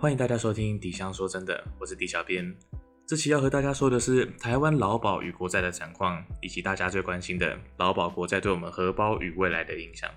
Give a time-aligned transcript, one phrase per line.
[0.00, 2.54] 欢迎大家收听底香说真的，我是底小编。
[3.04, 10.08] 这期要和大家说的是台湾劳保与国债的展况，以及大家最关心的劳保国债对我们荷包与未来的影响。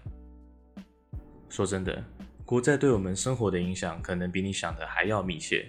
[1.49, 1.99] 说真的，
[2.45, 5.65] 国债对我们生活的影响，可能比你想的还要密切。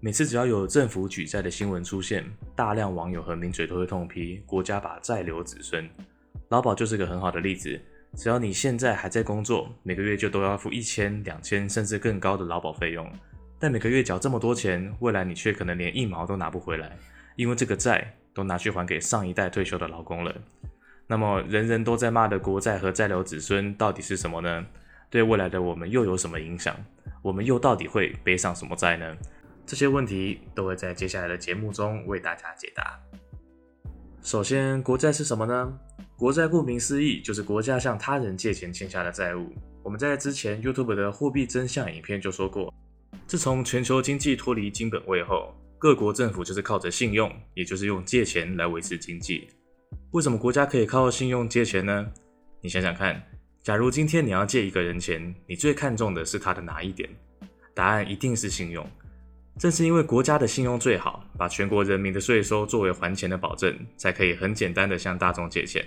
[0.00, 2.24] 每次只要有政府举债的新闻出现，
[2.56, 5.86] 大量网友和名嘴都会痛批国家把债留子孙。
[6.48, 7.78] 劳保就是个很好的例子，
[8.16, 13.06] 只要你现在还在工作，每个月就都要付一千、两千，甚至更高的劳保费用。
[13.60, 16.96] 但每个月缴这么多钱，未来你却可能连一毛都拿不回来，
[17.36, 20.34] 因为这个债都拿去还给上一代退休的劳工了。
[21.06, 24.66] 那么人人都在骂的国债和债留子孙到底是什么呢？
[25.10, 26.74] 对未来的我们又有什么影响？
[27.20, 29.14] 我们又到底会背上什么债呢？
[29.66, 32.98] 这些问题都会在接下来的节目中为大家解答。
[34.22, 35.78] 首先，国债是什么呢？
[36.16, 39.52] 国债顾名思义，就是国家向他人借钱欠下的债务。
[39.82, 42.72] 我们在之前 YouTube 的货币真相影片就说过。
[43.26, 49.48] 自从全球经济脱离金本位后，各国政府就是靠着信用，也就是用借钱来维持经济。
[50.12, 52.10] 为什么国家可以靠信用借钱呢？
[52.60, 53.22] 你想想看，
[53.62, 57.08] 假如今天你要借一个人钱，你最看重的是他的哪一点？
[57.74, 58.86] 答案一定是信用。
[59.58, 65.84] 正是因为国家的信用最好，把全国人民的税收作为还钱的保证，才可以很简单的向大众借钱。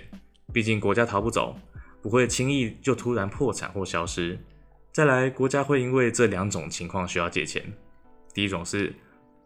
[0.52, 1.56] 毕竟国家逃不走，
[2.00, 4.38] 不会轻易就突然破产或消失。
[4.94, 7.60] 再来，国家会因为这两种情况需要借钱。
[8.32, 8.94] 第一种是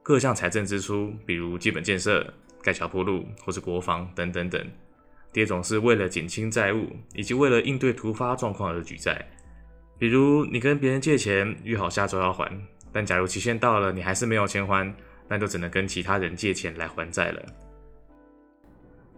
[0.02, 2.30] 各项财政支出，比如基本建设、
[2.62, 4.60] 盖桥铺路或是国防等等等；
[5.32, 9.26] 第二种是为了减轻债务，以及为了应对突发状况而举债，
[9.98, 12.52] 比如你跟别人借钱，约好下周要还，
[12.92, 14.94] 但假如期限到了，你还是没有钱还，
[15.28, 17.42] 那就只能跟其他人借钱来还债了。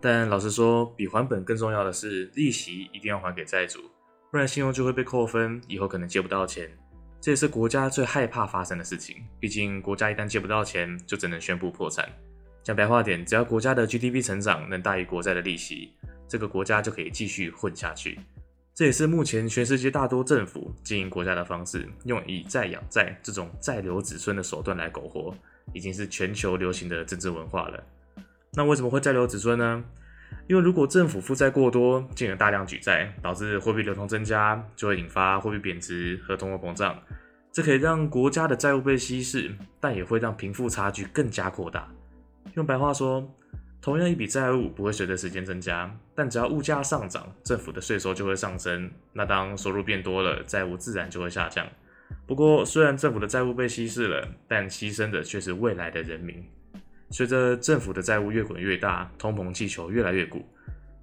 [0.01, 3.81] 但老实说，比还本更重要的是，利息一定要还给债主。
[4.31, 6.71] 不然信用就会被扣分，以后可能借不到钱，
[7.21, 9.17] 这也是国家最害怕发生的事情。
[9.41, 12.09] 毕竟国家一旦借不到钱，就只能宣布破产。
[12.63, 15.91] 讲白话点，只要国家的 GDP 成长能大于国债的利息，
[16.29, 18.21] 这个国家就可以继续混下去。
[18.73, 25.35] 这也是目前全世界大多政府经营国家的方式，用以债养债这种债留子孙的手段来苟活，
[25.73, 27.83] 已经是全球流行的政治文化了。
[28.53, 29.85] 那为什么会债留子孙呢？
[30.47, 36.99] 因为如果政府负债过多，进而大量举债，导致货币流通增加，就会引发货币贬值和通货膨胀。
[37.53, 41.89] 这可以让国家的债务被稀释，但也会让贫富差距更加扩大。
[42.55, 43.29] 用白话说，
[43.81, 48.91] 同样一笔债务不会随着时间增加，但只要物价上涨，政府的税收就会上升。
[49.13, 51.67] 那当收入变多了，债务自然就会下降。
[52.27, 56.45] 不过，虽然政府的债务被稀释了，但牺牲的却是未来的人民。
[57.11, 60.45] 随着政府的债务越滚越大，通膨气球越来越鼓，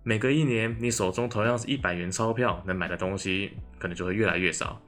[0.03, 4.81] 每隔一年，你手中同样是一百元钞票能买的东西，可能就会越来越少。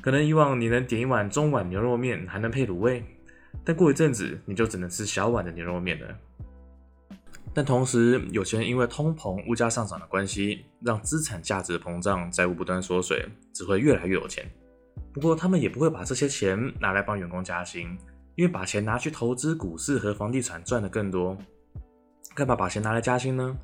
[0.00, 3.04] 可能以往你能点一碗中碗牛肉面，还能配卤味，
[3.62, 6.08] 但过一阵子你就只能吃小碗的牛肉面了。
[7.54, 14.50] 但同时，有钱人因为通膨、物价上涨的关系，让资产价值膨胀，债务不断缩水，只会越来越有钱。
[15.12, 17.98] 不过，他们也不会把这些钱拿来帮员工加薪。
[18.34, 21.36] 因为把钱拿去投资股市和房地产赚的更多，
[22.34, 23.56] 干嘛把钱拿来加薪呢？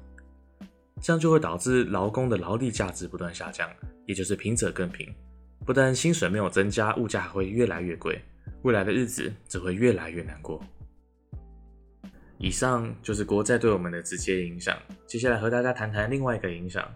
[1.00, 3.70] 这样就会导致劳工的劳力价值不断下降，
[4.04, 5.08] 也就是贫者更贫。
[5.64, 8.20] 不但薪水没有增加，物价还会越来越贵，
[8.62, 10.60] 未来的日子只会越来越难过。
[12.38, 14.76] 以上就是国债对我们的直接影响。
[15.06, 16.88] 接下来和大家谈谈另外一个影响。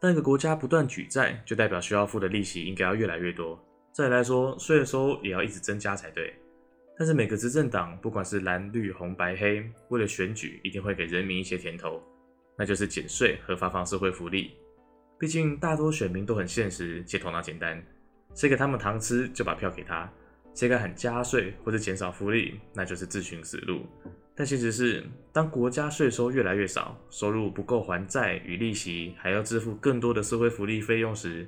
[0.00, 3.58] 当一个国家不断举债，就代表需要付的利息应该要越来越多。
[3.92, 6.34] 再来说，税收也要一直增加才对。
[6.98, 12.00] 但是每个执政党，不管是蓝绿红白黑，为了选举，一定会给人民一些甜头，
[12.56, 14.52] 那就是减税和发放社会福利。
[15.18, 17.82] 毕竟大多选民都很现实且头脑简单，
[18.34, 20.06] 谁给他们糖吃，就把票给他；
[20.54, 23.86] 谁敢喊加税或者减少福利，那就是自寻死路。
[24.34, 31.46] 但其实是，当国家税收越来越少，收入不够还债与利息，还要支付更多的社会福利费用时，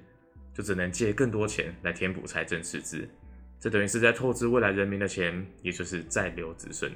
[0.53, 3.09] 就只能借更多钱来填补财政赤字。
[3.65, 6.93] 这等于是在透支未来人民的钱，也就是在留子孙。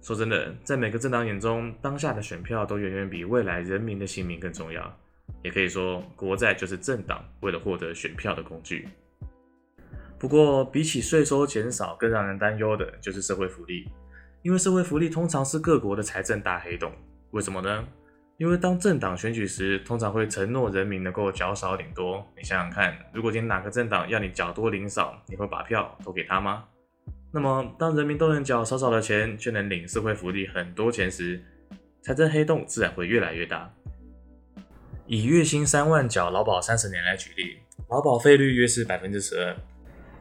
[0.00, 4.96] 说真的，在每个政党眼中，当下的选票都远远比未来人民的性命更重要。
[5.42, 8.88] 也可以说，国债就是政党为了获得选票的工具。
[10.16, 13.90] 不过，比起税收减少，更让人担忧的就是社会福利，
[14.42, 16.92] 因为社会福利通常是各国的财政大黑洞。
[17.32, 17.84] 为什么呢？
[18.38, 22.22] 因为当政党选举时，通常会承诺人民能够缴少领多。
[22.36, 26.64] 你想想看，如果今天哪个政党要你缴多领少，你会把票投给他吗？
[27.32, 31.42] 那么，当人民都能缴少少的钱，却能领社会福利很多钱时，
[32.02, 33.72] 财政黑洞自然会越来越大。
[35.06, 39.56] 以月薪三万缴劳保三十年来举例，劳保费率约是百分之十二。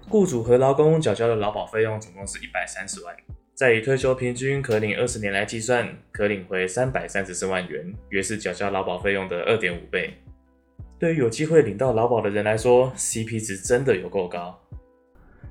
[0.07, 3.13] 雇主和劳工缴交的劳保费用总共是一百三十万，
[3.55, 10.13] 再以退休平均可领二十年来计算，可领回三百三十四万元，约是缴交劳保费用的二点五倍。
[10.99, 14.59] 对于有机会领到劳保的人来说，CP 值真的有够高，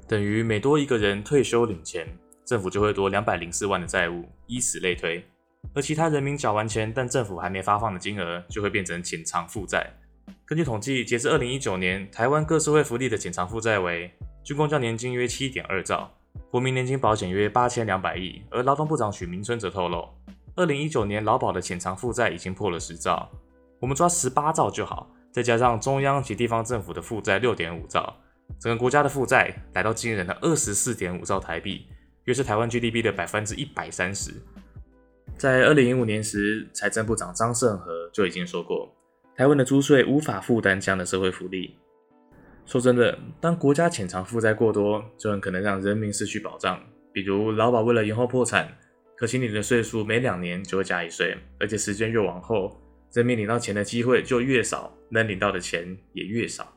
[0.07, 2.07] 等于每多一个人退休领钱，
[2.45, 5.25] 政府就会多两百零四万的债务，以此类推。
[5.75, 9.91] 而其他人民缴完钱，但政府还没发放的金额，就会变成潜藏负债。
[10.45, 14.13] 根据统计，截至二零一九年，台湾各社会福利的潜藏负债为
[14.43, 16.15] 军公教年金约七点二兆，
[16.55, 18.41] 国民年金保险约八千两百亿。
[18.49, 20.09] 而劳动部长许明春则透露，
[20.55, 23.29] 二零一九年劳保的潜藏负债已经破了十兆，
[23.81, 28.15] 我们抓十八兆就好，再加上中央及地方政府的负债六点五兆，
[28.61, 31.89] 整个国家的负债来到惊人的二十四点五兆台币，
[32.27, 34.33] 约是台湾 GDP 的百分之一百三十。
[35.37, 38.95] 在二零一五年时，财政部长张盛和就已经说过，
[39.35, 41.77] 台湾的租税无法负担这样的社会福利。
[42.67, 46.81] 说真的，当国家潜藏负债过多，就很可能让人民失去保障。
[47.13, 48.69] 比如劳保为了延后破产，
[49.17, 52.81] 可请领的岁数每两年就会加一岁，而且时间越往后，
[53.13, 56.73] 人民领到钱的机会就越少，能领到的钱也越少。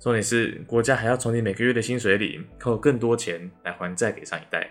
[0.00, 4.70] 重点是，国家还要从你每个月的薪水里扣更多钱来还债给上一代。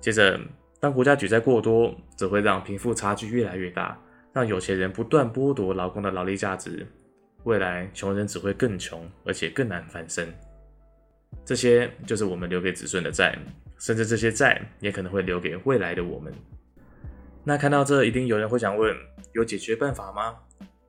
[0.00, 0.40] 接着。
[0.82, 4.00] 当国家举债过多，只会让贫富差距越来越大，
[4.32, 6.86] 让有钱人不断剥夺劳工的劳力价值，
[7.44, 10.32] 未来穷人只会更穷，而且更难翻身。
[11.44, 13.38] 这些就是我们留给子孙的债，
[13.78, 16.32] 甚至这些债也可能会留给未来的我们。
[17.44, 18.94] 那看到这，一定有人会想问：
[19.32, 20.36] 有解决办法吗？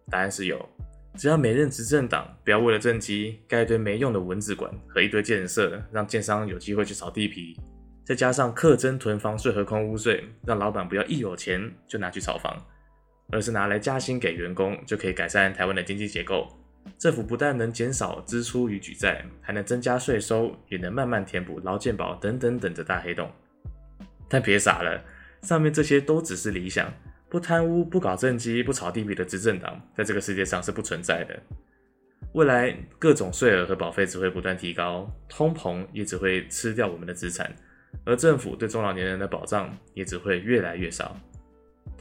[0.10, 0.68] 答案是有，
[1.16, 7.58] 只要每任执政党不要为了政绩盖一堆没用的文字馆和一堆建设，让建商有机会去炒地皮。
[8.04, 12.58] 再加上课征囤房税和空屋税，让老板不要一有钱就拿去炒房，
[13.32, 16.48] 而是拿来加薪给员工，就可以改善台湾的经济结构。
[16.98, 23.32] 政府不但能减少支出与举债，还能增加税收，也能慢慢填补劳健保等等等的大黑洞。
[24.28, 25.04] 但别傻了，
[25.42, 26.92] 上面这些都只是理想，
[27.30, 31.40] 不贪污、不搞政绩、不炒地皮的执政党，在这个世界上是不存在的。
[32.34, 37.54] 未来各种税额和保费只会不断提高，通膨也只会吃掉我们的资产。
[38.06, 41.16] 而政府对中老年人的保障也只会越来越少。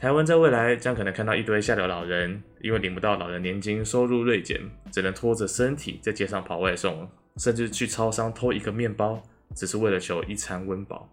[0.01, 4.59] 台湾在未来将可能看到一堆下流老人，因为领不到老人年金，收入锐减，
[4.91, 7.07] 只能拖着身体在街上跑外送，
[7.37, 9.21] 甚至去超商偷一个面包，
[9.55, 11.07] 只是为了求一餐温饱。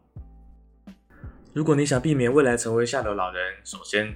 [1.53, 4.11] 如果你想避免未来成为下流老人，首先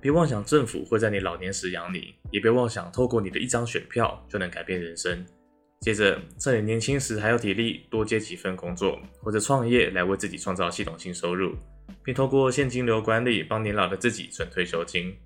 [0.00, 5.24] 别妄想政府会在你老年时养你，也别妄想透过你的一张选票就能改变人生。
[5.78, 11.54] 接着，趁你年轻时还有体力，多接几份工作或者创业，来为自己创造系统性收入，
[12.04, 15.16] 并透过现金流管理帮年老的自己存退休金。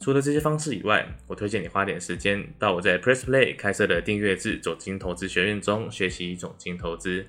[0.00, 7.24] 除了这些方式以外，我推荐你花点时间到我在 Press Play 开设的订阅制总金投资学院中学习总金投资。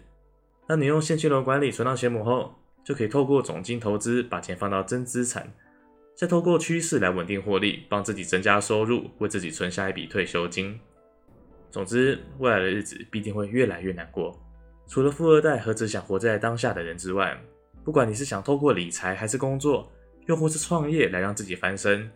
[0.65, 5.53] 当你用现金流管理存到钱母后，就可以透过总金投资把钱放到真资产，
[6.15, 10.79] 再透过趋势来稳定获利，帮自己增加收入，为自己存下一笔退休金。
[11.69, 14.39] 总之，未来的日子必定会越来越难过。
[14.87, 17.39] 除了富二代和只想活在当下的人之外，
[17.83, 19.91] 不管你是想透过理财还是工作，
[20.27, 22.09] 又或是创业来让自己翻身，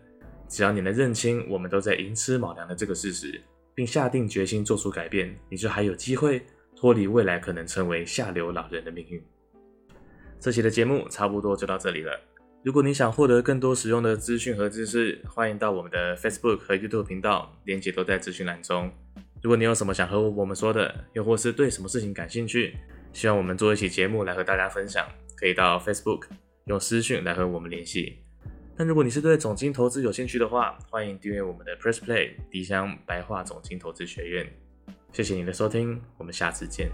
[0.48, 3.40] 只要你能认清我们都在寅吃卯粮的这个事实，
[3.74, 6.42] 并下定决心做出改变，你就还有机会
[6.74, 9.22] 脱离未来可能成为下流老人的命运。
[10.40, 12.18] 这期的节目差不多就到这里了。
[12.64, 18.90] 如果你想获得更多实用的资讯和知识，欢迎到我们的 Facebook 和 YouTube 频道，链接都在资讯栏中。
[19.42, 22.76] 如果你有什么想和我们说的，又或是对什么事情感兴趣，
[23.12, 25.06] 希望我们做一期节目来和大家分享，
[25.38, 26.24] 可以到 Facebook
[26.64, 28.18] 用私讯来和我们联系。
[28.76, 34.52] 但如果你是对总金投资有兴趣的话，欢迎订阅我们的 Press Play 迪香白话总金投资学院。
[35.12, 36.90] 谢谢你的收听，我们下次见。